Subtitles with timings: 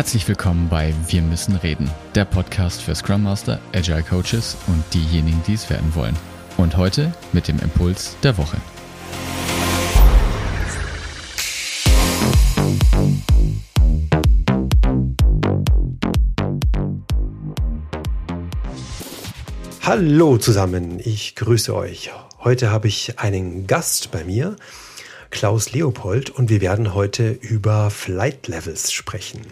[0.00, 5.42] Herzlich willkommen bei Wir müssen reden, der Podcast für Scrum Master, Agile Coaches und diejenigen,
[5.46, 6.16] die es werden wollen.
[6.56, 8.56] Und heute mit dem Impuls der Woche.
[19.82, 22.10] Hallo zusammen, ich grüße euch.
[22.42, 24.56] Heute habe ich einen Gast bei mir,
[25.28, 29.42] Klaus Leopold, und wir werden heute über Flight Levels sprechen.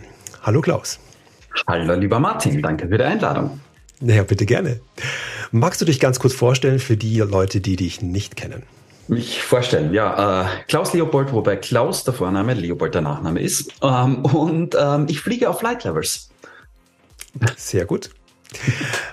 [0.48, 0.98] Hallo Klaus.
[1.66, 3.60] Hallo lieber Martin, danke für die Einladung.
[4.00, 4.80] Naja, bitte gerne.
[5.52, 8.62] Magst du dich ganz kurz vorstellen für die Leute, die dich nicht kennen?
[9.08, 10.44] Mich vorstellen, ja.
[10.44, 13.74] Äh, Klaus Leopold, wobei Klaus der Vorname, Leopold der Nachname ist.
[13.82, 16.30] Ähm, und ähm, ich fliege auf Flight Levels.
[17.58, 18.08] Sehr gut.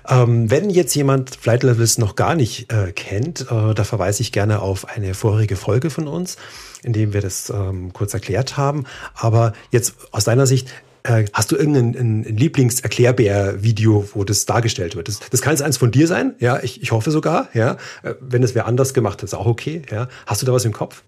[0.07, 4.31] ähm, wenn jetzt jemand Flight Levels noch gar nicht äh, kennt, äh, da verweise ich
[4.31, 6.37] gerne auf eine vorherige Folge von uns,
[6.81, 8.85] in dem wir das ähm, kurz erklärt haben.
[9.13, 10.69] Aber jetzt aus deiner Sicht,
[11.05, 15.07] äh, hast du irgendein Lieblingserklärbär-Video, wo das dargestellt wird?
[15.07, 17.77] Das, das kann jetzt eins von dir sein, ja, ich, ich hoffe sogar, ja.
[18.03, 20.07] Äh, wenn es wer anders gemacht hat, ist auch okay, ja.
[20.25, 21.03] Hast du da was im Kopf?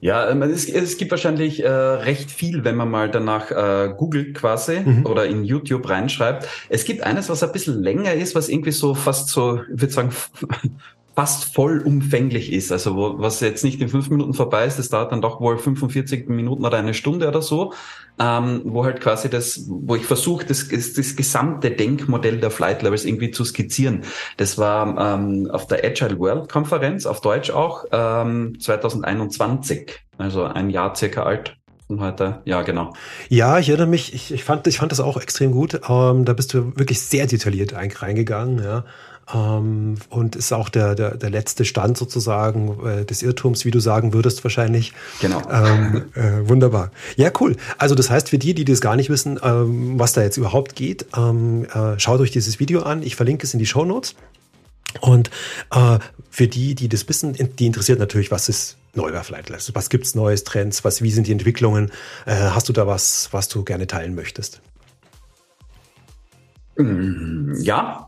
[0.00, 4.34] Ja, ähm, es, es gibt wahrscheinlich äh, recht viel, wenn man mal danach äh, googelt
[4.34, 5.06] quasi mhm.
[5.06, 6.46] oder in YouTube reinschreibt.
[6.68, 9.92] Es gibt eines, was ein bisschen länger ist, was irgendwie so fast so, ich würde
[9.92, 10.10] sagen,
[11.16, 12.70] fast vollumfänglich ist.
[12.70, 15.56] Also wo, was jetzt nicht in fünf Minuten vorbei ist, das dauert dann doch wohl
[15.56, 17.72] 45 Minuten oder eine Stunde oder so,
[18.20, 22.82] ähm, wo halt quasi das, wo ich versuche, das, das, das gesamte Denkmodell der Flight
[22.82, 24.02] Levels irgendwie zu skizzieren.
[24.36, 30.68] Das war ähm, auf der Agile World Konferenz, auf Deutsch auch, ähm, 2021, also ein
[30.68, 31.56] Jahr circa alt
[31.88, 32.42] heute.
[32.44, 32.92] Ja, genau.
[33.28, 35.80] Ja, ich erinnere mich, ich, ich, fand, ich fand das auch extrem gut.
[35.88, 38.84] Ähm, da bist du wirklich sehr detailliert reingegangen, ja.
[39.32, 43.80] Ähm, und ist auch der, der, der letzte Stand sozusagen äh, des Irrtums, wie du
[43.80, 44.92] sagen würdest wahrscheinlich.
[45.20, 45.42] Genau.
[45.50, 46.92] Ähm, äh, wunderbar.
[47.16, 47.56] Ja, cool.
[47.78, 50.76] Also das heißt für die, die das gar nicht wissen, ähm, was da jetzt überhaupt
[50.76, 53.02] geht, ähm, äh, schaut euch dieses Video an.
[53.02, 54.14] Ich verlinke es in die Show Notes.
[55.00, 55.30] Und
[55.72, 55.98] äh,
[56.30, 59.74] für die, die das wissen, die interessiert natürlich, was ist neu bei Flightless?
[59.74, 60.84] Was gibt's Neues, Trends?
[60.84, 61.90] Was, wie sind die Entwicklungen?
[62.24, 64.60] Äh, hast du da was, was du gerne teilen möchtest?
[66.76, 68.06] Mm, ja,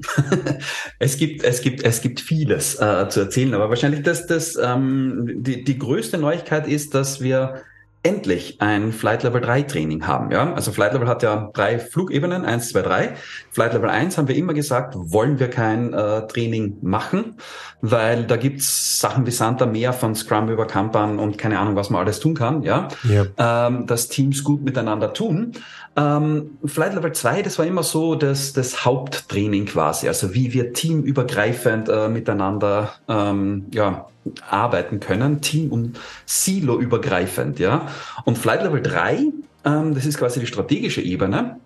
[0.99, 5.43] es gibt, es gibt, es gibt vieles äh, zu erzählen, aber wahrscheinlich das, das, ähm,
[5.43, 7.63] die, die größte Neuigkeit ist, dass wir
[8.05, 10.31] endlich ein Flight Level 3 Training haben.
[10.31, 10.55] Ja?
[10.55, 13.15] Also Flight Level hat ja drei Flugebenen, eins, zwei, drei.
[13.51, 17.37] Flight Level 1 haben wir immer gesagt, wollen wir kein äh, Training machen,
[17.81, 21.91] weil da gibt's Sachen wie Santa Meer von Scrum über Kanban und keine Ahnung, was
[21.91, 23.27] man alles tun kann, ja, ja.
[23.37, 25.53] Ähm, dass Teams gut miteinander tun.
[25.99, 30.73] Ähm, Flight Level 2, das war immer so das, das Haupttraining quasi, also wie wir
[30.73, 34.07] teamübergreifend äh, miteinander ähm, ja,
[34.49, 37.89] arbeiten können, Team- und Silo-übergreifend, ja.
[38.25, 39.33] Und Flight Level 3,
[39.65, 41.59] ähm, das ist quasi die strategische Ebene.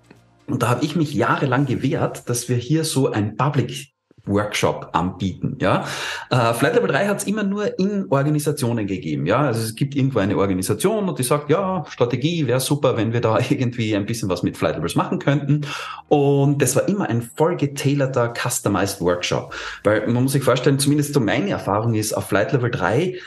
[0.47, 3.92] Und da habe ich mich jahrelang gewehrt, dass wir hier so ein Public
[4.27, 5.57] Workshop anbieten.
[5.61, 5.85] Ja,
[6.31, 9.27] äh, Flight Level 3 hat es immer nur in Organisationen gegeben.
[9.27, 13.13] Ja, also es gibt irgendwo eine Organisation und die sagt, ja, Strategie wäre super, wenn
[13.13, 15.63] wir da irgendwie ein bisschen was mit Flight Levels machen könnten.
[16.09, 19.55] Und das war immer ein voll getailorter, customized Workshop.
[19.83, 23.19] Weil man muss sich vorstellen, zumindest so meine Erfahrung ist, auf Flight Level 3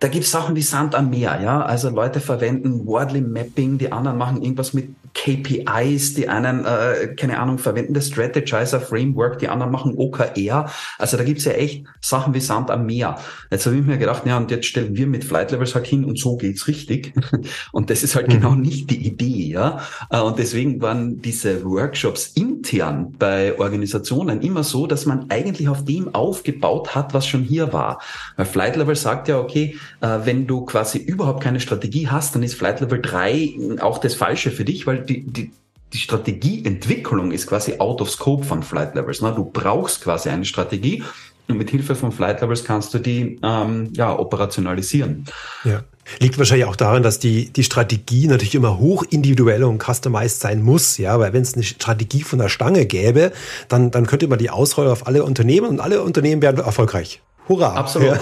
[0.00, 1.62] da gibt's Sachen wie Sand am Meer, ja.
[1.62, 7.38] Also Leute verwenden Wordly Mapping, die anderen machen irgendwas mit KPIs, die einen, äh, keine
[7.38, 10.70] Ahnung, verwenden das Strategizer Framework, die anderen machen OKR.
[10.98, 13.18] Also da gibt's ja echt Sachen wie Sand am Meer.
[13.50, 16.04] Jetzt habe ich mir gedacht, ja, und jetzt stellen wir mit Flight Levels halt hin
[16.04, 17.12] und so geht's richtig.
[17.72, 18.32] Und das ist halt mhm.
[18.32, 19.80] genau nicht die Idee, ja.
[20.10, 25.84] Äh, und deswegen waren diese Workshops intern bei Organisationen immer so, dass man eigentlich auf
[25.84, 28.00] dem aufgebaut hat, was schon hier war.
[28.36, 32.54] Weil Flight Level sagt ja, okay, wenn du quasi überhaupt keine Strategie hast, dann ist
[32.54, 35.52] Flight Level 3 auch das Falsche für dich, weil die, die,
[35.92, 39.20] die Strategieentwicklung ist quasi out of scope von Flight Levels.
[39.20, 39.32] Ne?
[39.34, 41.02] Du brauchst quasi eine Strategie
[41.48, 45.26] und mit Hilfe von Flight Levels kannst du die ähm, ja, operationalisieren.
[45.64, 45.82] Ja.
[46.18, 50.60] Liegt wahrscheinlich auch daran, dass die, die Strategie natürlich immer hoch individuell und customized sein
[50.62, 53.32] muss, ja, weil wenn es eine Strategie von der Stange gäbe,
[53.68, 57.20] dann, dann könnte man die ausrollen auf alle Unternehmen und alle Unternehmen werden erfolgreich.
[57.50, 57.74] Hurra.
[57.74, 58.08] Absolut.
[58.08, 58.16] Ja.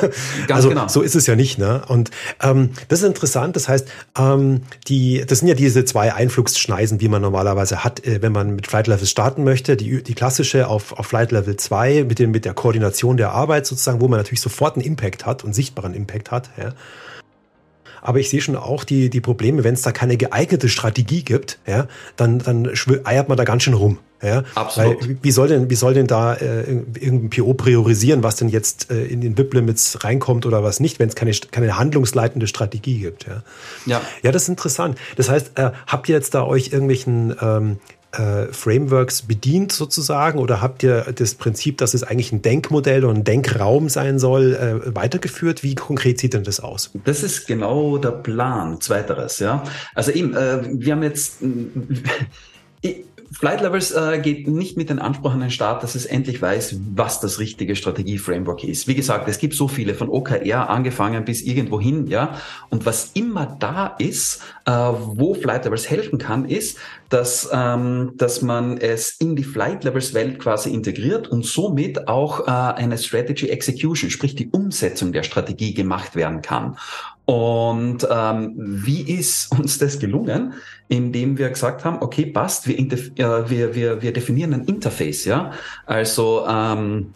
[0.47, 0.89] Ganz also genau.
[0.89, 1.59] so ist es ja nicht.
[1.59, 1.83] Ne?
[1.87, 2.11] Und
[2.43, 3.55] ähm, das ist interessant.
[3.55, 3.87] Das heißt,
[4.19, 8.57] ähm, die, das sind ja diese zwei Einflugsschneisen, wie man normalerweise hat, äh, wenn man
[8.57, 9.77] mit Flight Level starten möchte.
[9.77, 13.67] Die, die klassische auf, auf Flight Level 2 mit, dem, mit der Koordination der Arbeit
[13.67, 16.51] sozusagen, wo man natürlich sofort einen Impact hat und sichtbaren Impact hat.
[16.57, 16.73] Ja.
[18.01, 21.59] Aber ich sehe schon auch die, die Probleme, wenn es da keine geeignete Strategie gibt,
[21.67, 21.87] ja,
[22.17, 22.71] dann, dann
[23.05, 23.99] eiert man da ganz schön rum.
[24.23, 25.03] Ja, Absolut.
[25.03, 28.91] Weil, wie soll denn, wie soll denn da äh, irgendein PO priorisieren, was denn jetzt
[28.91, 33.27] äh, in den WIP-Limits reinkommt oder was nicht, wenn es keine, keine handlungsleitende Strategie gibt?
[33.27, 33.43] Ja,
[33.87, 34.01] ja.
[34.23, 34.99] ja das ist interessant.
[35.17, 37.79] Das heißt, äh, habt ihr jetzt da euch irgendwelchen ähm,
[38.13, 43.19] äh, Frameworks bedient sozusagen oder habt ihr das Prinzip, dass es eigentlich ein Denkmodell und
[43.19, 45.63] ein Denkraum sein soll, äh, weitergeführt?
[45.63, 46.91] Wie konkret sieht denn das aus?
[47.05, 49.63] Das ist genau der Plan, zweiteres, ja.
[49.95, 51.43] Also eben, äh, wir haben jetzt
[53.33, 56.77] Flight Levels äh, geht nicht mit dem Anspruch an den Start, dass es endlich weiß,
[56.95, 58.89] was das richtige Strategie-Framework ist.
[58.89, 62.39] Wie gesagt, es gibt so viele, von OKR angefangen bis irgendwo hin, ja.
[62.71, 66.79] Und was immer da ist, äh, wo Flight Levels helfen kann, ist,
[67.11, 72.47] dass, ähm, dass man es in die Flight Levels Welt quasi integriert und somit auch
[72.47, 76.77] äh, eine Strategy Execution, sprich die Umsetzung der Strategie gemacht werden kann.
[77.29, 80.55] Und ähm, wie ist uns das gelungen?
[80.89, 85.53] Indem wir gesagt haben, okay, passt, wir, äh, wir, wir, wir definieren ein Interface, ja.
[85.85, 87.13] Also ähm,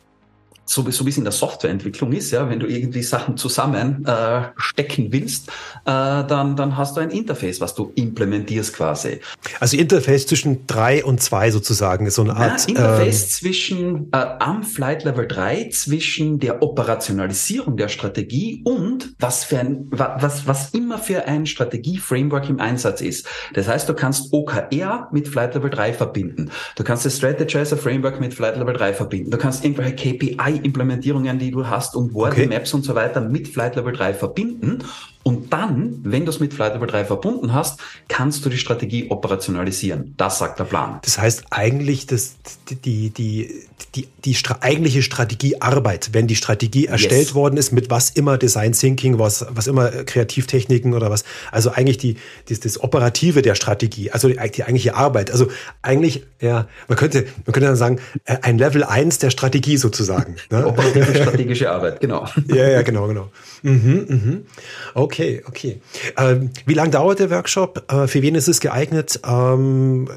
[0.72, 4.42] so, so wie es in der Softwareentwicklung ist, ja, wenn du irgendwie Sachen zusammen äh,
[4.56, 5.52] stecken willst, äh,
[5.84, 9.20] dann, dann hast du ein Interface, was du implementierst quasi.
[9.60, 12.62] Also Interface zwischen drei und zwei sozusagen, ist so eine Art.
[12.62, 19.14] Ja, Interface ähm, zwischen äh, am Flight Level 3, zwischen der Operationalisierung der Strategie und
[19.18, 23.26] was für ein, was, was immer für ein Strategie-Framework im Einsatz ist.
[23.54, 26.50] Das heißt, du kannst OKR mit Flight Level 3 verbinden.
[26.76, 29.30] Du kannst das Strategizer Framework mit Flight Level 3 verbinden.
[29.30, 32.46] Du kannst irgendwelche KPI implementierungen die du hast und Word, okay.
[32.46, 34.78] Maps und so weiter mit Flight Level 3 verbinden
[35.24, 39.08] und dann, wenn du es mit Flight Level 3 verbunden hast, kannst du die Strategie
[39.08, 40.14] operationalisieren.
[40.16, 40.98] Das sagt der Plan.
[41.02, 42.34] Das heißt eigentlich, dass
[42.68, 43.64] die, die, die,
[43.94, 47.34] die, die Stra eigentliche Strategiearbeit, wenn die Strategie erstellt yes.
[47.34, 51.98] worden ist, mit was immer Design Thinking, was, was immer Kreativtechniken oder was, also eigentlich
[51.98, 52.16] die,
[52.48, 55.30] das, das Operative der Strategie, also die, die eigentliche Arbeit.
[55.30, 55.46] Also
[55.82, 60.36] eigentlich, ja, man könnte, man könnte dann sagen, äh, ein Level 1 der Strategie sozusagen.
[60.50, 60.66] Ne?
[60.66, 62.26] Operative strategische Arbeit, genau.
[62.48, 63.30] Ja, ja, genau, genau.
[63.62, 64.46] Mhm, mhm.
[64.94, 65.42] Okay.
[65.46, 65.80] Okay.
[66.16, 67.84] Ähm, wie lange dauert der Workshop?
[67.92, 69.20] Äh, für wen ist es geeignet?
[69.26, 70.08] Ähm,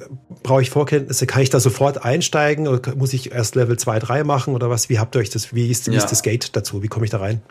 [0.43, 1.25] Brauche ich Vorkenntnisse?
[1.25, 4.89] Kann ich da sofort einsteigen oder muss ich erst Level 2, 3 machen oder was?
[4.89, 5.97] Wie habt ihr euch das, wie ist, wie ja.
[5.97, 6.83] ist das Gate dazu?
[6.83, 7.41] Wie komme ich da rein?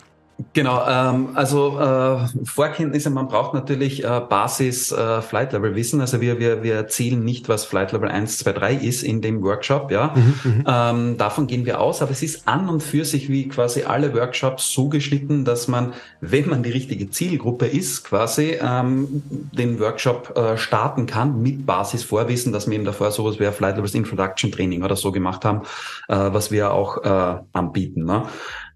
[0.51, 6.01] Genau, ähm, also äh, Vorkenntnisse, man braucht natürlich äh, Basis äh, Flight Level Wissen.
[6.01, 9.41] Also wir, wir, wir erzählen nicht, was Flight Level 1, 2, 3 ist in dem
[9.41, 10.13] Workshop, ja.
[10.13, 13.47] Mhm, mhm, ähm, davon gehen wir aus, aber es ist an und für sich wie
[13.47, 19.23] quasi alle Workshops so geschnitten, dass man, wenn man die richtige Zielgruppe ist, quasi ähm,
[19.29, 23.77] den Workshop äh, starten kann mit Basis Vorwissen, dass wir eben davor sowas wie Flight
[23.77, 25.61] Levels Introduction Training oder so gemacht haben,
[26.09, 28.03] äh, was wir auch äh, anbieten.
[28.03, 28.23] Ne?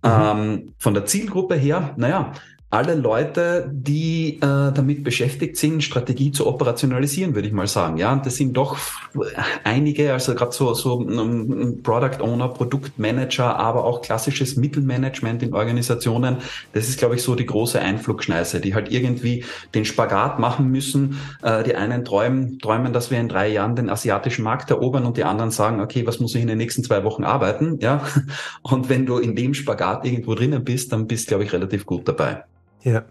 [0.01, 0.09] Mhm.
[0.11, 2.31] Ähm, von der Zielgruppe her, naja,
[2.71, 7.97] alle Leute, die äh, damit beschäftigt sind, Strategie zu operationalisieren, würde ich mal sagen.
[7.97, 8.77] Ja, und das sind doch
[9.63, 16.37] einige, also gerade so, so um, Product Owner, Produktmanager, aber auch klassisches Mittelmanagement in Organisationen.
[16.73, 21.17] Das ist, glaube ich, so die große Einflugschneise, die halt irgendwie den Spagat machen müssen.
[21.41, 25.17] Äh, die einen träumen, träumen, dass wir in drei Jahren den asiatischen Markt erobern und
[25.17, 27.79] die anderen sagen, okay, was muss ich in den nächsten zwei Wochen arbeiten?
[27.81, 28.03] Ja,
[28.61, 32.07] und wenn du in dem Spagat irgendwo drinnen bist, dann bist, glaube ich, relativ gut
[32.07, 32.43] dabei.
[32.83, 33.05] Ja.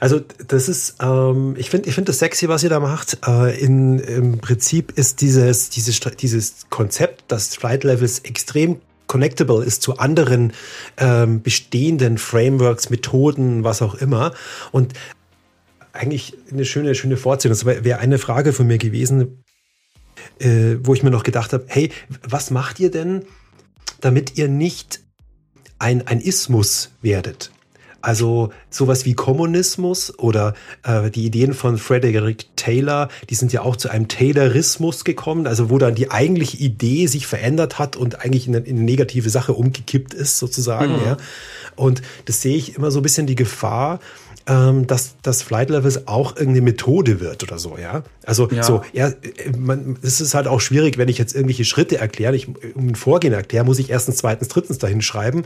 [0.00, 3.18] Also das ist, ähm, ich finde, ich finde das sexy, was ihr da macht.
[3.26, 9.82] Äh, in, Im Prinzip ist dieses, dieses, dieses Konzept, dass Flight Levels extrem connectable ist
[9.82, 10.52] zu anderen
[10.96, 14.32] ähm, bestehenden Frameworks, Methoden, was auch immer.
[14.72, 14.94] Und
[15.92, 17.68] eigentlich eine schöne, schöne Fortsetzung.
[17.68, 19.44] Das wäre eine Frage von mir gewesen,
[20.38, 23.24] äh, wo ich mir noch gedacht habe, hey, was macht ihr denn,
[24.00, 25.00] damit ihr nicht
[25.78, 27.52] ein, ein Ismus werdet?
[28.04, 33.76] Also sowas wie Kommunismus oder äh, die Ideen von Frederick Taylor, die sind ja auch
[33.76, 38.46] zu einem Taylorismus gekommen, also wo dann die eigentliche Idee sich verändert hat und eigentlich
[38.46, 40.92] in eine, in eine negative Sache umgekippt ist sozusagen.
[40.92, 41.04] Mhm.
[41.04, 41.16] Ja.
[41.76, 44.00] Und das sehe ich immer so ein bisschen die Gefahr,
[44.46, 48.02] ähm, dass das Flight Levels auch irgendeine Methode wird oder so, ja.
[48.26, 48.62] Also ja.
[48.62, 49.10] so, ja,
[49.56, 52.94] man, es ist halt auch schwierig, wenn ich jetzt irgendwelche Schritte erkläre, ich, um ein
[52.94, 55.44] Vorgehen erkläre, muss ich erstens, zweitens, drittens dahin schreiben.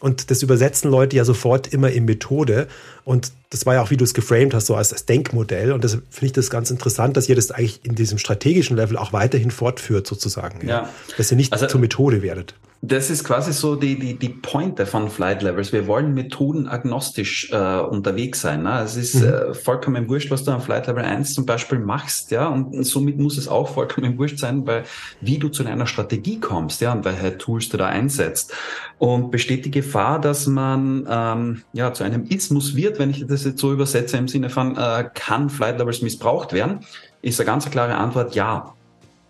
[0.00, 2.66] Und das übersetzen Leute ja sofort immer in Methode.
[3.04, 5.72] Und das war ja auch, wie du es geframed hast, so als, als Denkmodell.
[5.72, 8.96] Und das finde ich das ganz interessant, dass ihr das eigentlich in diesem strategischen Level
[8.96, 10.66] auch weiterhin fortführt, sozusagen.
[10.66, 10.82] Ja.
[10.82, 10.88] ja.
[11.16, 12.54] Dass ihr nicht also, zur Methode werdet.
[12.82, 15.70] Das ist quasi so die, die, die Pointe von Flight Levels.
[15.70, 18.62] Wir wollen methodenagnostisch äh, unterwegs sein.
[18.62, 18.80] Ne?
[18.82, 19.28] Es ist mhm.
[19.28, 23.18] äh, vollkommen wurscht, was du am Flight Level 1 zum Beispiel machst, ja, und somit
[23.18, 24.84] muss es auch vollkommen wurscht sein, weil
[25.20, 28.54] wie du zu deiner Strategie kommst, ja, und welche Tools du da einsetzt.
[28.98, 33.39] Und besteht die Gefahr, dass man ähm, ja zu einem Ismus wird, wenn ich das
[33.44, 36.80] jetzt so übersetze im Sinne von äh, kann Flight Levels missbraucht werden,
[37.22, 38.74] ist eine ganz klare Antwort ja.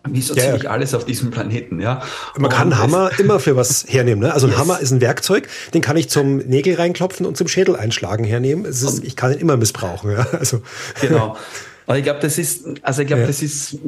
[0.09, 2.03] wie so ja, ziemlich alles auf diesem Planeten, ja.
[2.39, 4.23] Man kann einen Hammer immer für was hernehmen.
[4.23, 4.33] Ne?
[4.33, 4.61] Also ein yes.
[4.61, 8.65] Hammer ist ein Werkzeug, den kann ich zum Nägel reinklopfen und zum Schädel einschlagen hernehmen.
[8.65, 10.11] Ist, ich kann ihn immer missbrauchen.
[10.17, 10.27] Ja?
[10.33, 10.63] Also.
[11.01, 11.37] Genau.
[11.91, 13.27] Aber ich glaube, das ist, also ich glaube, ja.
[13.27, 13.79] das ist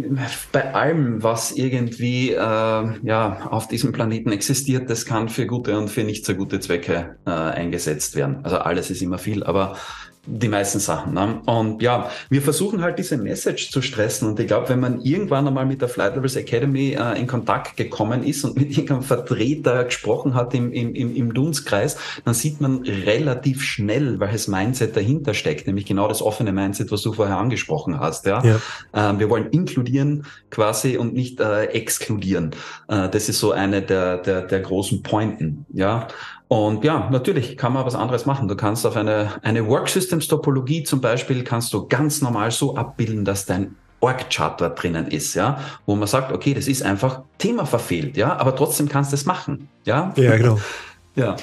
[0.51, 5.87] bei allem, was irgendwie äh, ja auf diesem Planeten existiert, das kann für gute und
[5.87, 8.41] für nicht so gute Zwecke äh, eingesetzt werden.
[8.43, 9.77] Also alles ist immer viel, aber
[10.25, 11.15] die meisten Sachen.
[11.15, 11.43] Ne?
[11.47, 14.29] Und ja, wir versuchen halt diese Message zu stressen.
[14.29, 17.77] Und ich glaube, wenn man irgendwann einmal mit der Flight Levels Academy äh, in Kontakt
[17.77, 22.61] gekommen ist und mit irgendeinem Vertreter gesprochen hat im, im, im, im Dunstkreis, dann sieht
[22.61, 27.39] man relativ schnell, welches Mindset dahinter steckt, nämlich genau das offene Mindset, was du vorher
[27.39, 28.25] angesprochen hast.
[28.27, 28.45] Ja?
[28.45, 28.61] ja.
[28.95, 32.55] Ähm, wir wollen inkludieren quasi und nicht äh, exkludieren.
[32.87, 35.67] Äh, das ist so eine der, der, der großen Pointen.
[35.73, 36.07] Ja.
[36.53, 38.47] Und ja, natürlich kann man was anderes machen.
[38.47, 42.77] Du kannst auf eine, eine Work Systems Topologie zum Beispiel kannst du ganz normal so
[42.77, 47.23] abbilden, dass dein Org-Chart dort drinnen ist, ja, wo man sagt, okay, das ist einfach
[47.39, 50.13] Thema verfehlt, ja, aber trotzdem kannst du es machen, ja.
[50.17, 50.59] Ja, genau.
[51.15, 51.37] Ja.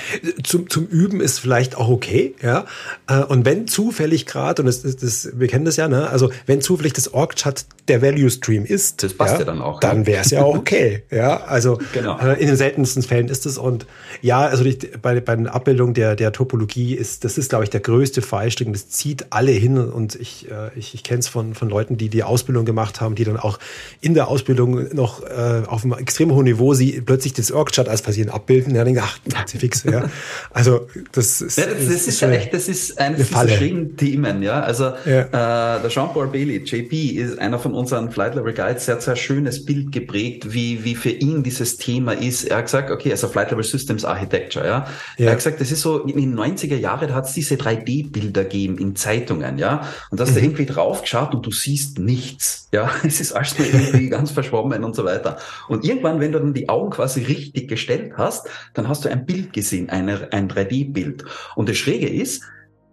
[0.43, 2.65] Zum, zum Üben ist vielleicht auch okay, ja.
[3.07, 6.31] Äh, und wenn zufällig gerade, und das, das, das, wir kennen das ja, ne, also
[6.47, 9.79] wenn zufällig das Org-Chart der Value Stream ist, das passt ja, ja dann auch.
[9.79, 11.43] Dann wäre es ja auch okay, ja.
[11.43, 12.19] Also genau.
[12.19, 13.85] Äh, in den seltensten Fällen ist es und
[14.21, 17.69] ja, also die, bei, bei der Abbildung der, der Topologie ist, das ist, glaube ich,
[17.69, 18.71] der größte Fallstrick.
[18.71, 22.09] Das zieht alle hin und ich, äh, ich, ich kenne es von, von Leuten, die
[22.09, 23.59] die Ausbildung gemacht haben, die dann auch
[24.01, 28.01] in der Ausbildung noch äh, auf einem extrem hohen Niveau sie plötzlich das Org-Chart als
[28.01, 28.75] passieren abbilden.
[28.75, 29.19] Ja, denken, ach,
[29.59, 29.83] fix.
[29.83, 30.09] Ja.
[30.51, 34.41] Also das ist, ja, das, das, ist, ja echt, das ist eines dieser schrägen Themen.
[34.41, 35.77] Ja, also ja.
[35.77, 38.87] Äh, der Jean-Paul Bailey, JP, ist einer von unseren Flight Level Guides.
[38.87, 42.45] Er hat so ein schönes Bild geprägt, wie wie für ihn dieses Thema ist.
[42.45, 44.65] Er hat gesagt, okay, also Flight Level Systems Architecture.
[44.65, 44.87] Ja,
[45.17, 45.25] ja.
[45.25, 48.43] er hat gesagt, das ist so in den 90er Jahren, da hat es diese 3D-Bilder
[48.43, 49.57] gegeben in Zeitungen.
[49.57, 50.35] Ja, und da hast mhm.
[50.35, 52.69] du irgendwie drauf geschaut und du siehst nichts.
[52.71, 55.37] Ja, es ist alles irgendwie ganz verschwommen und so weiter.
[55.67, 59.25] Und irgendwann, wenn du dann die Augen quasi richtig gestellt hast, dann hast du ein
[59.25, 61.25] Bild gesehen eine, ein 3D-Bild.
[61.55, 62.43] Und das Schräge ist,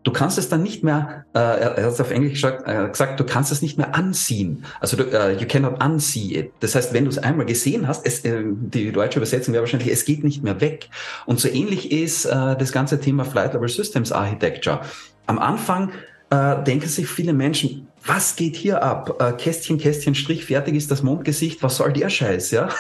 [0.07, 3.19] du kannst es dann nicht mehr, äh, er hat es auf Englisch gesagt, äh, gesagt,
[3.19, 4.65] du kannst es nicht mehr ansehen.
[4.81, 6.53] Also du, uh, you cannot unsee it.
[6.61, 9.91] Das heißt, wenn du es einmal gesehen hast, es, äh, die deutsche Übersetzung wäre wahrscheinlich,
[9.91, 10.89] es geht nicht mehr weg.
[11.27, 14.81] Und so ähnlich ist äh, das ganze Thema Flight Level Systems Architecture.
[15.27, 15.91] Am Anfang
[16.31, 19.21] äh, denken sich viele Menschen, was geht hier ab?
[19.21, 22.69] Äh, Kästchen, Kästchen, Strich, fertig ist das Mondgesicht, was soll der Scheiß, ja?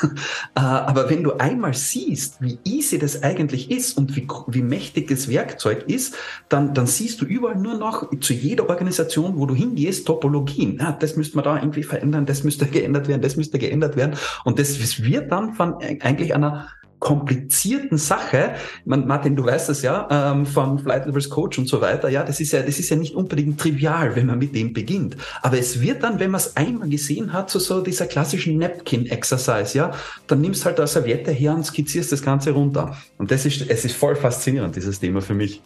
[0.55, 5.09] Äh, aber wenn du einmal siehst, wie easy das eigentlich ist und wie, wie mächtig
[5.09, 6.15] das Werkzeug ist,
[6.49, 10.79] dann, dann siehst du überall nur noch zu jeder Organisation, wo du hingehst, Topologien.
[10.79, 14.17] Ja, das müsste man da irgendwie verändern, das müsste geändert werden, das müsste geändert werden.
[14.45, 16.69] Und das wird dann von eigentlich einer
[17.07, 21.81] komplizierten Sache, man, Martin, du weißt das ja, ähm, von Flight Levels Coach und so
[21.81, 24.73] weiter, ja, das ist ja, das ist ja nicht unbedingt trivial, wenn man mit dem
[24.73, 25.17] beginnt.
[25.41, 29.79] Aber es wird dann, wenn man es einmal gesehen hat, so, so dieser klassischen Napkin-Exercise,
[29.79, 29.93] ja,
[30.27, 32.97] dann nimmst halt eine Serviette her und skizzierst das Ganze runter.
[33.19, 35.63] Und das ist, es ist voll faszinierend, dieses Thema für mich.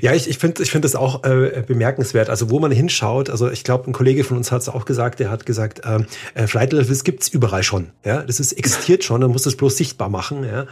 [0.00, 2.30] Ja, ich, ich finde ich finde das auch äh, bemerkenswert.
[2.30, 5.20] Also wo man hinschaut, also ich glaube, ein Kollege von uns hat es auch gesagt,
[5.20, 7.90] der hat gesagt, ähm, äh, Flight Levels gibt's überall schon.
[8.04, 10.44] Ja, das ist existiert schon, man muss das bloß sichtbar machen.
[10.44, 10.66] Ja,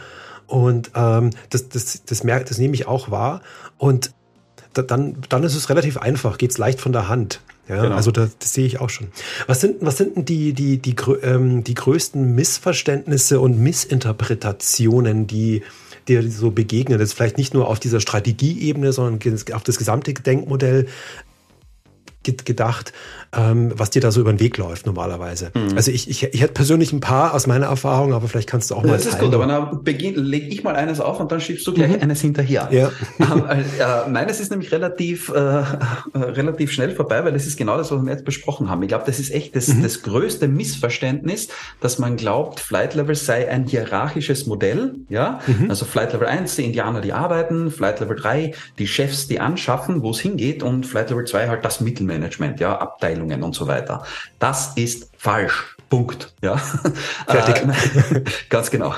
[0.45, 3.41] und ähm, das, das, das, merkt, das nehme ich auch wahr.
[3.77, 4.11] Und
[4.73, 7.41] da, dann, dann ist es relativ einfach, geht's leicht von der Hand.
[7.67, 7.95] Ja, genau.
[7.95, 9.07] also das, das sehe ich auch schon.
[9.45, 15.63] Was sind, was sind denn die, die, die, ähm, die größten Missverständnisse und Missinterpretationen, die
[16.07, 17.13] dir so begegnet ist.
[17.13, 20.87] Vielleicht nicht nur auf dieser Strategieebene, sondern auf das gesamte Denkmodell
[22.23, 22.93] gedacht,
[23.35, 25.51] ähm, was dir da so über den Weg läuft normalerweise.
[25.53, 25.75] Mhm.
[25.75, 28.75] Also ich, ich, ich hätte persönlich ein paar aus meiner Erfahrung, aber vielleicht kannst du
[28.75, 28.93] auch mal.
[28.93, 31.97] Das ist gut, aber dann lege ich mal eines auf und dann schiebst du gleich
[31.97, 32.03] mhm.
[32.03, 32.69] eines hinterher.
[32.71, 32.91] Ja.
[33.19, 33.43] ähm,
[33.79, 35.63] äh, meines ist nämlich relativ, äh, äh,
[36.13, 38.81] relativ schnell vorbei, weil das ist genau das, was wir jetzt besprochen haben.
[38.83, 39.83] Ich glaube, das ist echt das, mhm.
[39.83, 41.49] das größte Missverständnis,
[41.81, 44.95] dass man glaubt, Flight Level sei ein hierarchisches Modell.
[45.09, 45.69] Ja, mhm.
[45.69, 50.01] also Flight Level 1, die Indianer, die arbeiten, Flight Level 3, die Chefs, die anschaffen,
[50.01, 53.67] wo es hingeht und Flight Level 2 halt das Mittelmanagement, ja, Abteilung Abteilungen und so
[53.67, 54.03] weiter.
[54.39, 55.75] Das ist falsch.
[55.89, 56.33] Punkt.
[56.41, 56.57] Ja.
[57.27, 57.63] Fertig.
[58.11, 58.93] Äh, ganz genau.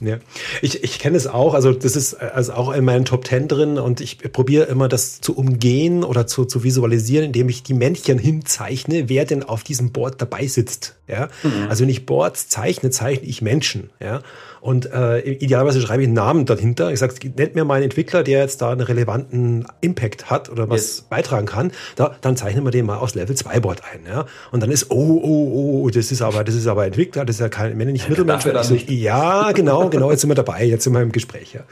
[0.00, 0.18] Ja,
[0.62, 1.54] ich, ich kenne es auch.
[1.54, 5.20] Also das ist also auch in meinen Top Ten drin und ich probiere immer das
[5.20, 9.92] zu umgehen oder zu, zu visualisieren, indem ich die Männchen hinzeichne, wer denn auf diesem
[9.92, 10.96] Board dabei sitzt.
[11.06, 11.68] Ja, mhm.
[11.68, 13.90] also wenn ich Boards zeichne, zeichne ich Menschen.
[14.00, 14.22] Ja,
[14.62, 16.92] und äh, idealerweise schreibe ich einen Namen dahinter.
[16.92, 20.70] Ich sage, nennt mir mal einen Entwickler, der jetzt da einen relevanten Impact hat oder
[20.70, 21.00] was yes.
[21.10, 21.72] beitragen kann.
[21.96, 24.06] Da, dann zeichnen wir den mal aus Level 2 Board ein.
[24.06, 24.24] Ja?
[24.52, 27.40] Und dann ist, oh, oh, oh, das ist aber, das ist aber Entwickler, das ist
[27.40, 28.44] ja kein, wenn nicht Mittelmensch.
[28.44, 31.54] So, ja, genau, genau, jetzt sind wir dabei, jetzt sind wir im Gespräch.
[31.54, 31.62] Ja.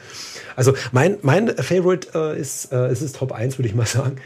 [0.57, 4.17] Also mein, mein Favorite äh, ist, äh, es ist Top 1, würde ich mal sagen.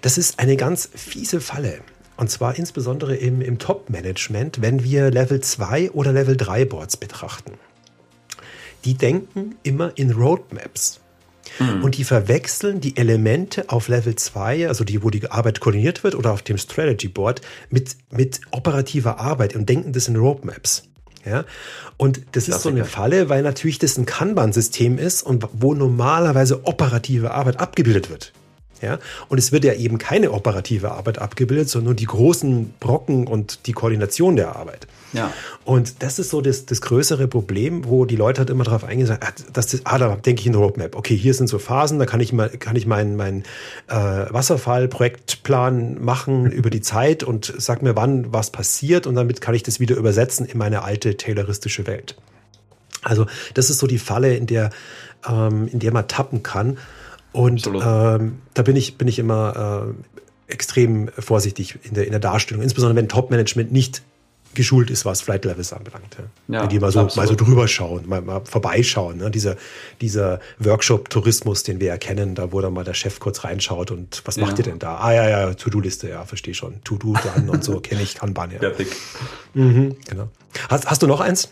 [0.00, 1.80] Das ist eine ganz fiese Falle.
[2.16, 7.52] Und zwar insbesondere im, im Top-Management, wenn wir Level 2 oder Level 3 Boards betrachten.
[8.84, 11.00] Die denken immer in Roadmaps.
[11.58, 11.84] Mhm.
[11.84, 16.14] Und die verwechseln die Elemente auf Level 2, also die, wo die Arbeit koordiniert wird,
[16.14, 20.84] oder auf dem Strategy Board, mit, mit operativer Arbeit und denken das in Roadmaps.
[21.24, 21.44] Ja,
[21.98, 26.64] und das ist so eine Falle, weil natürlich das ein Kanban-System ist und wo normalerweise
[26.64, 28.32] operative Arbeit abgebildet wird.
[28.82, 28.98] Ja?
[29.28, 33.66] Und es wird ja eben keine operative Arbeit abgebildet, sondern nur die großen Brocken und
[33.66, 34.86] die Koordination der Arbeit.
[35.12, 35.32] Ja.
[35.64, 39.06] Und das ist so das, das größere Problem, wo die Leute halt immer darauf eingehen,
[39.06, 40.96] sagen, ah, das, das, ah, da denke ich in Roadmap.
[40.96, 43.42] Okay, hier sind so Phasen, da kann ich mal, kann ich meinen mein,
[43.88, 49.54] äh, Wasserfallprojektplan machen über die Zeit und sag mir, wann was passiert und damit kann
[49.54, 52.16] ich das wieder übersetzen in meine alte tayloristische Welt.
[53.02, 54.70] Also das ist so die Falle, in der,
[55.28, 56.78] ähm, in der man tappen kann.
[57.32, 59.92] Und ähm, da bin ich, bin ich immer
[60.48, 64.02] äh, extrem vorsichtig in der, in der Darstellung, insbesondere wenn Top-Management nicht
[64.54, 66.16] geschult ist, was Flight Levels anbelangt.
[66.48, 66.62] Ja.
[66.62, 69.18] Wenn die mal so, mal so drüber schauen, mal, mal vorbeischauen.
[69.18, 69.30] Ne?
[69.30, 69.56] Dieser,
[70.00, 74.36] dieser Workshop-Tourismus, den wir erkennen, da wo dann mal der Chef kurz reinschaut und was
[74.36, 74.44] ja.
[74.44, 74.96] macht ihr denn da?
[74.96, 76.82] Ah ja, ja, To-Do-Liste, ja, verstehe schon.
[76.82, 78.58] To-Do dann und so, kenne ich, Kanban, ja.
[78.58, 78.88] Fertig.
[79.54, 80.28] Mhm, genau.
[80.68, 81.50] Hast, hast du noch eins?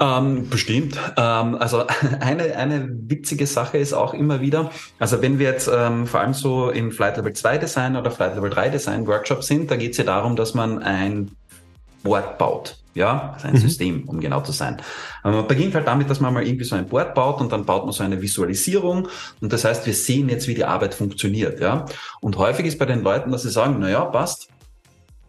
[0.00, 0.96] Ähm, bestimmt.
[1.16, 1.84] Ähm, also
[2.20, 6.34] eine, eine witzige Sache ist auch immer wieder, also wenn wir jetzt ähm, vor allem
[6.34, 9.92] so im Flight Level 2 Design oder Flight Level 3 Design Workshop sind, da geht
[9.92, 11.32] es ja darum, dass man ein
[12.02, 12.76] Board baut.
[12.94, 13.58] Ja, also ein mhm.
[13.58, 14.78] System, um genau zu sein.
[15.22, 17.64] Aber man beginnt halt damit, dass man mal irgendwie so ein Board baut und dann
[17.64, 19.06] baut man so eine Visualisierung.
[19.40, 21.60] Und das heißt, wir sehen jetzt, wie die Arbeit funktioniert.
[21.60, 21.86] Ja,
[22.20, 24.48] und häufig ist bei den Leuten, dass sie sagen, na ja, passt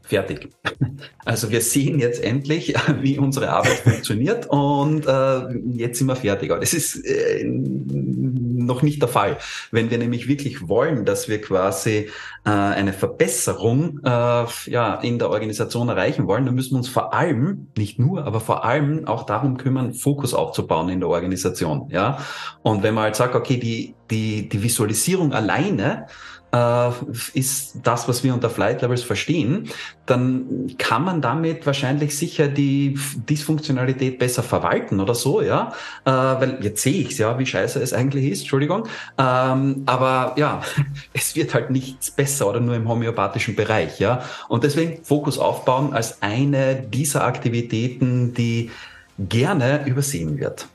[0.10, 0.50] fertig.
[1.24, 6.50] Also wir sehen jetzt endlich, wie unsere Arbeit funktioniert und äh, jetzt sind wir fertig.
[6.52, 9.38] Aber das ist äh, noch nicht der Fall.
[9.72, 12.10] Wenn wir nämlich wirklich wollen, dass wir quasi
[12.46, 17.14] äh, eine Verbesserung äh, ja, in der Organisation erreichen wollen, dann müssen wir uns vor
[17.14, 21.90] allem, nicht nur, aber vor allem auch darum kümmern, Fokus aufzubauen in der Organisation.
[21.92, 22.18] Ja?
[22.64, 26.08] Und wenn man halt sagt, okay, die, die, die Visualisierung alleine
[26.52, 26.90] äh,
[27.34, 29.70] ist das, was wir unter Flight Levels verstehen,
[30.06, 32.98] dann kann man damit wahrscheinlich sicher die
[33.30, 35.74] Dysfunktionalität besser verwalten oder so, ja.
[36.06, 38.88] Äh, weil jetzt sehe ich es ja, wie scheiße es eigentlich ist, Entschuldigung.
[39.18, 40.62] Ähm, aber ja,
[41.14, 44.24] es wird halt nichts besser oder nur im homöopathischen Bereich, ja.
[44.48, 48.72] Und deswegen Fokus aufbauen als eine dieser Aktivitäten, die
[49.20, 50.68] gerne übersehen wird.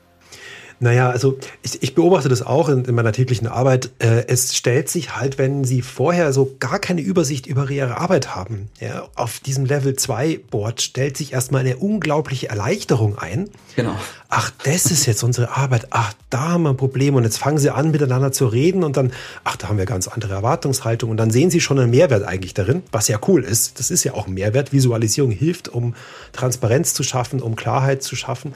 [0.79, 3.91] Naja, also ich, ich beobachte das auch in, in meiner täglichen Arbeit.
[3.99, 8.35] Äh, es stellt sich halt, wenn Sie vorher so gar keine Übersicht über Ihre Arbeit
[8.35, 13.49] haben, ja, auf diesem Level 2 Board stellt sich erstmal eine unglaubliche Erleichterung ein.
[13.75, 13.95] Genau.
[14.27, 15.87] Ach, das ist jetzt unsere Arbeit.
[15.91, 17.15] Ach, da haben wir ein Problem.
[17.15, 20.07] Und jetzt fangen Sie an, miteinander zu reden und dann, ach, da haben wir ganz
[20.07, 21.09] andere Erwartungshaltung.
[21.09, 23.79] Und dann sehen Sie schon einen Mehrwert eigentlich darin, was ja cool ist.
[23.79, 24.73] Das ist ja auch ein Mehrwert.
[24.73, 25.95] Visualisierung hilft, um
[26.33, 28.53] Transparenz zu schaffen, um Klarheit zu schaffen.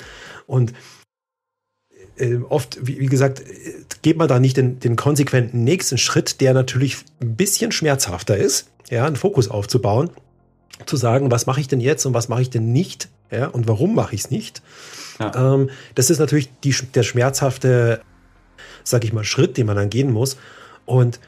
[0.47, 0.73] Und
[2.19, 3.41] äh, oft, wie, wie, gesagt,
[4.01, 8.69] geht man da nicht den, den konsequenten nächsten Schritt, der natürlich ein bisschen schmerzhafter ist,
[8.89, 10.09] ja, einen Fokus aufzubauen,
[10.85, 13.67] zu sagen, was mache ich denn jetzt und was mache ich denn nicht, ja, und
[13.67, 14.61] warum mache ich es nicht.
[15.19, 15.55] Ja.
[15.55, 18.01] Ähm, das ist natürlich die, der schmerzhafte,
[18.83, 20.37] sag ich mal, Schritt, den man dann gehen muss.
[20.85, 21.19] Und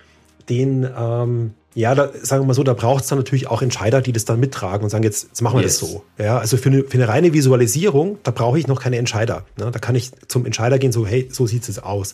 [0.50, 4.02] den, ähm, ja, da, sagen wir mal so, da braucht es dann natürlich auch Entscheider,
[4.02, 5.80] die das dann mittragen und sagen, jetzt, jetzt machen wir yes.
[5.80, 6.04] das so.
[6.18, 9.46] Ja, also für eine, für eine reine Visualisierung, da brauche ich noch keine Entscheider.
[9.58, 9.72] Ne?
[9.72, 12.14] Da kann ich zum Entscheider gehen, so, hey, so sieht es aus.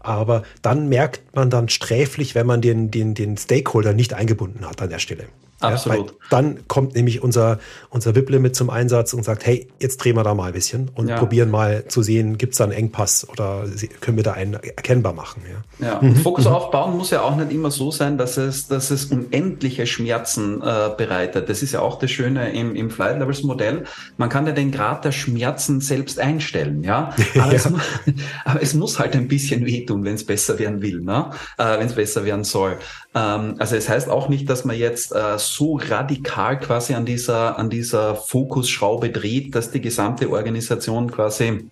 [0.00, 4.82] Aber dann merkt man dann sträflich, wenn man den, den, den Stakeholder nicht eingebunden hat
[4.82, 5.24] an der Stelle.
[5.60, 6.10] Absolut.
[6.10, 7.58] Ja, dann kommt nämlich unser,
[7.90, 11.08] unser VIP-Limit zum Einsatz und sagt, hey, jetzt drehen wir da mal ein bisschen und
[11.08, 11.18] ja.
[11.18, 13.64] probieren mal zu sehen, gibt es da einen Engpass oder
[14.00, 15.42] können wir da einen erkennbar machen.
[15.80, 16.00] Ja, ja.
[16.00, 16.16] Mhm.
[16.16, 16.52] Fokus mhm.
[16.52, 20.90] aufbauen muss ja auch nicht immer so sein, dass es, dass es unendliche Schmerzen äh,
[20.96, 21.48] bereitet.
[21.48, 23.84] Das ist ja auch das Schöne im, im Flight Levels Modell.
[24.16, 27.12] Man kann ja den Grad der Schmerzen selbst einstellen, ja.
[27.40, 27.82] Aber, es, muss,
[28.44, 31.30] aber es muss halt ein bisschen wehtun, wenn es besser werden will, ne?
[31.56, 32.78] Äh, wenn es besser werden soll.
[33.14, 37.58] Ähm, also es heißt auch nicht, dass man jetzt äh, so radikal quasi an dieser,
[37.58, 41.70] an dieser Fokusschraube dreht, dass die gesamte Organisation quasi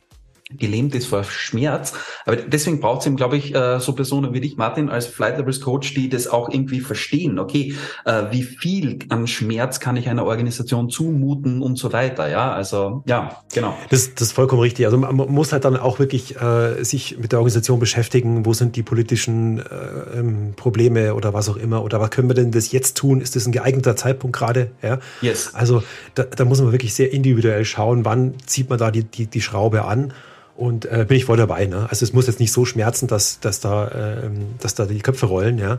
[0.51, 1.93] gelähmt ist vor Schmerz.
[2.25, 5.39] Aber deswegen braucht es eben, glaube ich, äh, so Personen wie dich, Martin, als Flight
[5.39, 7.39] Levels Coach, die das auch irgendwie verstehen.
[7.39, 12.29] Okay, äh, wie viel an Schmerz kann ich einer Organisation zumuten und so weiter.
[12.29, 13.77] Ja, also ja, genau.
[13.91, 14.87] Das, das ist vollkommen richtig.
[14.87, 18.47] Also man muss halt dann auch wirklich äh, sich mit der Organisation beschäftigen.
[18.47, 21.83] Wo sind die politischen äh, ähm, Probleme oder was auch immer?
[21.83, 23.21] Oder was können wir denn das jetzt tun?
[23.21, 24.71] Ist das ein geeigneter Zeitpunkt gerade?
[24.81, 25.01] Ja.
[25.23, 25.55] Yes.
[25.55, 25.83] Also
[26.15, 29.41] da, da muss man wirklich sehr individuell schauen, wann zieht man da die, die, die
[29.41, 30.13] Schraube an.
[30.57, 31.67] Und äh, bin ich voll dabei.
[31.67, 31.87] Ne?
[31.91, 35.27] Also es muss jetzt nicht so schmerzen, dass, dass, da, äh, dass da die Köpfe
[35.27, 35.59] rollen.
[35.59, 35.79] Ja,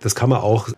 [0.00, 0.70] Das kann man auch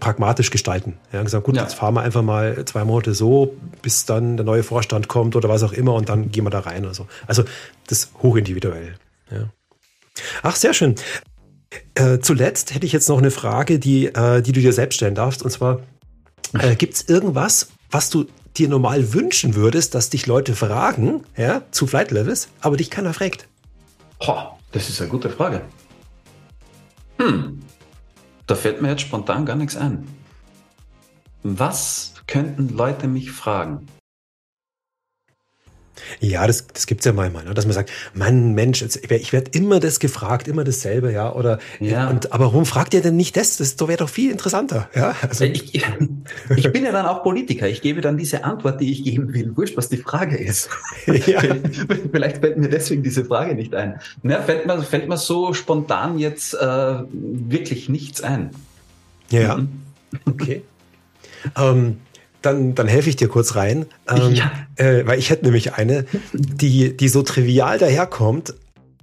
[0.00, 0.98] pragmatisch gestalten.
[1.12, 1.62] Ja, gesagt, gut, ja.
[1.62, 5.48] jetzt fahren wir einfach mal zwei Monate so, bis dann der neue Vorstand kommt oder
[5.48, 7.06] was auch immer und dann gehen wir da rein oder so.
[7.26, 7.44] Also
[7.86, 8.96] das ist hochindividuell.
[9.30, 9.48] Ja.
[10.42, 10.96] Ach, sehr schön.
[11.94, 15.14] Äh, zuletzt hätte ich jetzt noch eine Frage, die, äh, die du dir selbst stellen
[15.14, 15.42] darfst.
[15.42, 15.80] Und zwar,
[16.54, 18.26] äh, gibt es irgendwas, was du
[18.58, 23.14] dir normal wünschen würdest, dass dich Leute fragen, ja, zu Flight Levels, aber dich keiner
[23.14, 23.48] fragt?
[24.20, 24.42] Oh,
[24.72, 25.62] das ist eine gute Frage.
[27.18, 27.62] Hm,
[28.46, 30.06] da fällt mir jetzt spontan gar nichts ein.
[31.42, 33.86] Was könnten Leute mich fragen?
[36.20, 37.54] Ja, das, das gibt es ja manchmal, ne?
[37.54, 41.32] dass man sagt, Mann, Mensch, ich werde immer das gefragt, immer dasselbe, ja.
[41.32, 42.08] Oder ja.
[42.08, 43.56] Und, aber warum fragt ihr denn nicht das?
[43.56, 44.88] Das wäre doch viel interessanter.
[44.94, 45.14] Ja?
[45.22, 45.74] Also, ich,
[46.56, 47.68] ich bin ja dann auch Politiker.
[47.68, 49.56] Ich gebe dann diese Antwort, die ich geben will.
[49.56, 50.68] Wurscht, was die Frage ist.
[51.26, 51.40] Ja.
[52.12, 54.00] Vielleicht fällt mir deswegen diese Frage nicht ein.
[54.22, 58.50] Ja, fällt, mir, fällt mir so spontan jetzt äh, wirklich nichts ein.
[59.30, 59.56] Ja.
[59.56, 59.68] Mhm.
[60.26, 60.62] Okay.
[61.56, 61.98] ähm,
[62.46, 63.86] dann, dann helfe ich dir kurz rein.
[64.08, 64.50] Ähm, ja.
[64.76, 68.54] äh, weil ich hätte nämlich eine, die, die so trivial daherkommt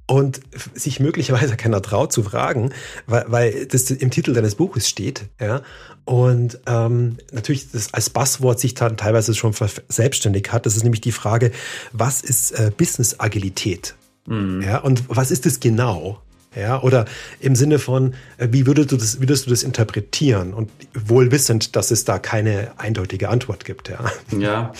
[0.07, 0.41] und
[0.73, 2.71] sich möglicherweise keiner traut zu fragen,
[3.05, 5.25] weil, weil das im Titel deines Buches steht.
[5.39, 5.61] Ja?
[6.05, 9.53] Und ähm, natürlich das als Buzzword sich dann teilweise schon
[9.87, 10.65] selbstständig hat.
[10.65, 11.51] Das ist nämlich die Frage,
[11.91, 13.95] was ist äh, Business-Agilität?
[14.25, 14.61] Mhm.
[14.61, 16.21] Ja, und was ist das genau?
[16.55, 17.05] Ja, oder
[17.39, 20.53] im Sinne von, äh, wie würdest du das, würdest du das interpretieren?
[20.53, 23.99] Und wohl wissend, dass es da keine eindeutige Antwort gibt, ja.
[24.37, 24.73] Ja.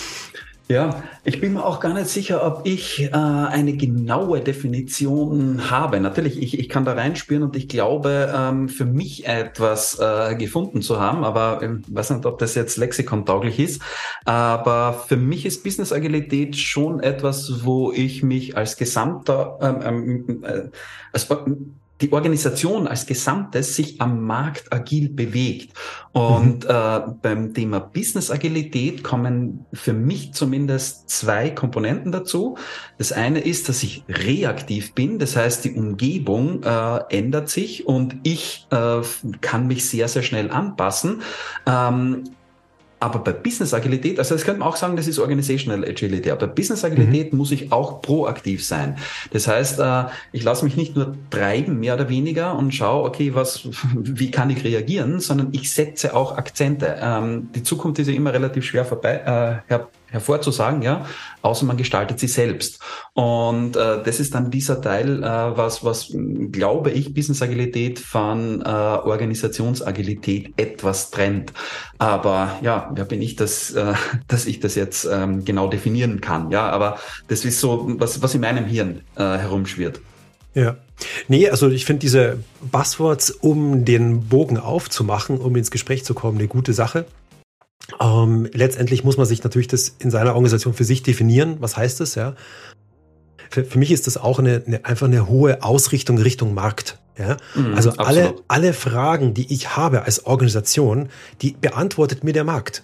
[0.70, 6.00] Ja, ich bin mir auch gar nicht sicher, ob ich äh, eine genaue Definition habe.
[6.00, 10.82] Natürlich, ich, ich kann da reinspüren und ich glaube, ähm, für mich etwas äh, gefunden
[10.82, 13.82] zu haben, aber ich ähm, weiß nicht, ob das jetzt lexikontauglich ist.
[14.24, 20.44] Aber für mich ist Business Agilität schon etwas, wo ich mich als gesamter, ähm, ähm
[20.44, 20.70] äh,
[21.12, 21.28] als
[22.02, 25.74] die Organisation als Gesamtes sich am Markt agil bewegt.
[26.12, 26.70] Und mhm.
[26.70, 32.58] äh, beim Thema Business Agilität kommen für mich zumindest zwei Komponenten dazu.
[32.98, 38.18] Das eine ist, dass ich reaktiv bin, das heißt, die Umgebung äh, ändert sich und
[38.24, 39.02] ich äh,
[39.42, 41.22] kann mich sehr, sehr schnell anpassen.
[41.66, 42.24] Ähm,
[43.04, 46.48] aber bei Business Agilität, also das könnte man auch sagen, das ist Organizational Agility, aber
[46.48, 47.40] bei Business Agilität mhm.
[47.40, 48.98] muss ich auch proaktiv sein.
[49.32, 53.36] Das heißt, äh, ich lasse mich nicht nur treiben, mehr oder weniger, und schaue, okay,
[53.36, 56.98] was, wie kann ich reagieren, sondern ich setze auch Akzente.
[57.02, 59.74] Ähm, die Zukunft ist ja immer relativ schwer vorbei, äh,
[60.14, 61.06] hervorzusagen, ja,
[61.42, 62.80] außer man gestaltet sie selbst.
[63.14, 66.14] Und äh, das ist dann dieser Teil, äh, was, was
[66.52, 71.52] glaube ich, Business Agilität von äh, Organisationsagilität etwas trennt.
[71.98, 73.94] Aber ja, wer bin ich, dass, äh,
[74.28, 76.52] dass ich das jetzt ähm, genau definieren kann?
[76.52, 80.00] Ja, aber das ist so, was, was in meinem Hirn äh, herumschwirrt.
[80.54, 80.78] Ja.
[81.28, 86.38] Nee, also ich finde diese Buzzwords, um den Bogen aufzumachen, um ins Gespräch zu kommen,
[86.38, 87.06] eine gute Sache.
[88.00, 91.58] Ähm, letztendlich muss man sich natürlich das in seiner Organisation für sich definieren.
[91.60, 92.36] Was heißt das, ja?
[93.50, 97.00] Für, für mich ist das auch eine, eine, einfach eine hohe Ausrichtung Richtung Markt.
[97.18, 97.38] Ja?
[97.56, 101.10] Mhm, also alle, alle Fragen, die ich habe als Organisation,
[101.42, 102.84] die beantwortet mir der Markt.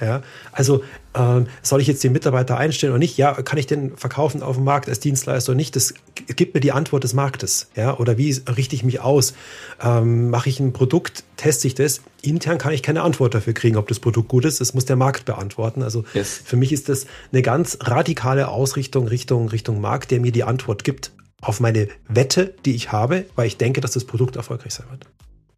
[0.00, 0.82] Ja, also
[1.14, 3.16] ähm, soll ich jetzt den Mitarbeiter einstellen oder nicht?
[3.18, 5.76] Ja, kann ich den verkaufen auf dem Markt als Dienstleister oder nicht?
[5.76, 7.70] Das gibt mir die Antwort des Marktes.
[7.76, 9.34] Ja, oder wie richte ich mich aus?
[9.80, 12.00] Ähm, Mache ich ein Produkt, teste ich das?
[12.22, 14.60] Intern kann ich keine Antwort dafür kriegen, ob das Produkt gut ist.
[14.60, 15.82] Das muss der Markt beantworten.
[15.82, 16.40] Also yes.
[16.44, 20.84] für mich ist das eine ganz radikale Ausrichtung Richtung Richtung Markt, der mir die Antwort
[20.84, 24.86] gibt auf meine Wette, die ich habe, weil ich denke, dass das Produkt erfolgreich sein
[24.90, 25.06] wird.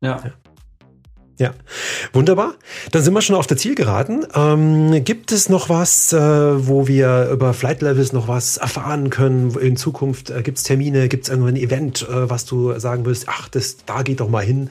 [0.01, 0.21] ja.
[0.25, 0.33] ja.
[1.37, 1.53] Ja,
[2.13, 2.55] wunderbar.
[2.93, 4.25] Dann sind wir schon auf der Zielgeraden.
[4.35, 9.51] Ähm, gibt es noch was, äh, wo wir über Flight Levels noch was erfahren können
[9.59, 10.31] in Zukunft?
[10.31, 11.09] Äh, gibt es Termine?
[11.09, 13.25] Gibt es irgendein Event, äh, was du sagen willst?
[13.29, 14.71] Ach, das, da geht doch mal hin.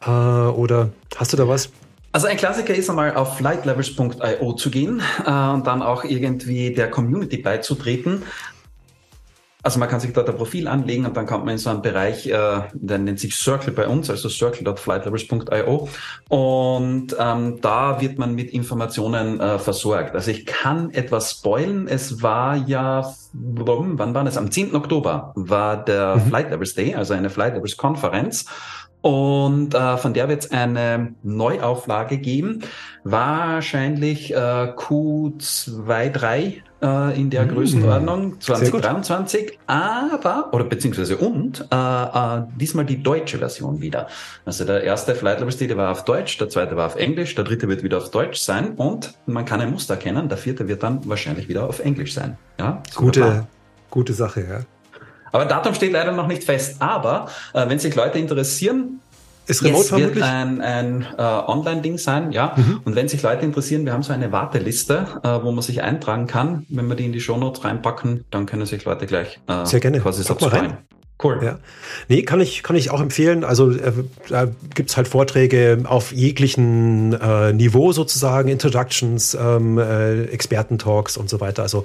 [0.00, 1.68] Äh, oder hast du da was?
[2.12, 6.90] Also ein Klassiker ist einmal auf flightlevels.io zu gehen äh, und dann auch irgendwie der
[6.90, 8.22] Community beizutreten.
[9.62, 11.82] Also man kann sich dort ein Profil anlegen und dann kommt man in so einen
[11.82, 15.88] Bereich, äh, der nennt sich Circle bei uns, also circle.flightlevels.io
[16.28, 20.14] und ähm, da wird man mit Informationen äh, versorgt.
[20.14, 21.88] Also ich kann etwas spoilen.
[21.88, 24.36] Es war ja, wann war das?
[24.36, 24.76] Am 10.
[24.76, 26.28] Oktober war der mhm.
[26.28, 28.46] Flight Levels Day, also eine Flight Levels Konferenz.
[29.00, 32.64] Und äh, von der wird es eine Neuauflage geben.
[33.04, 41.74] Wahrscheinlich äh, Q2, 3 äh, in der mmh, Größenordnung 2023, aber, oder beziehungsweise und, äh,
[41.74, 44.08] äh, diesmal die deutsche Version wieder.
[44.44, 47.44] Also der erste Flight Level Day war auf Deutsch, der zweite war auf Englisch, der
[47.44, 50.82] dritte wird wieder auf Deutsch sein und man kann ein Muster erkennen, der vierte wird
[50.82, 52.36] dann wahrscheinlich wieder auf Englisch sein.
[52.58, 53.46] Ja, gute,
[53.90, 54.60] gute Sache, ja.
[55.32, 56.76] Aber Datum steht leider noch nicht fest.
[56.80, 59.00] Aber äh, wenn sich Leute interessieren,
[59.46, 60.16] Ist remote yes, vermutlich?
[60.16, 62.54] wird ein, ein äh, Online-Ding sein, ja.
[62.56, 62.80] Mhm.
[62.84, 66.26] Und wenn sich Leute interessieren, wir haben so eine Warteliste, äh, wo man sich eintragen
[66.26, 66.66] kann.
[66.68, 70.00] Wenn wir die in die Shownotes reinpacken, dann können sich Leute gleich äh, Sehr gerne.
[70.00, 70.78] quasi subscriben.
[71.22, 71.40] Cool.
[71.42, 71.58] Ja.
[72.06, 73.42] Nee, kann ich, kann ich auch empfehlen.
[73.42, 73.92] Also äh,
[74.28, 81.40] da gibt's halt Vorträge auf jeglichen äh, Niveau sozusagen, Introductions, ähm, äh, Experten-Talks und so
[81.40, 81.62] weiter.
[81.62, 81.84] Also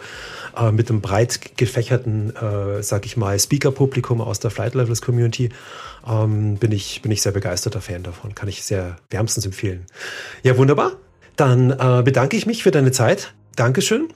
[0.55, 5.49] äh, mit einem breit gefächerten, äh, sag ich mal, Speaker-Publikum aus der Flight Levels Community
[6.07, 8.35] ähm, bin, ich, bin ich sehr begeisterter Fan davon.
[8.35, 9.85] Kann ich sehr wärmstens empfehlen.
[10.43, 10.91] Ja, wunderbar.
[11.35, 13.33] Dann äh, bedanke ich mich für deine Zeit.
[13.55, 14.09] Dankeschön.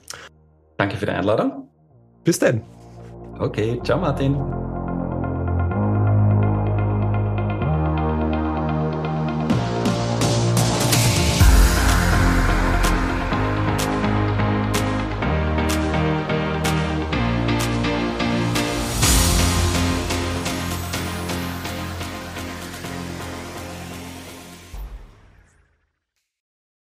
[0.78, 1.68] Danke für die Einladung.
[2.24, 2.62] Bis dann.
[3.40, 4.67] Okay, ciao Martin.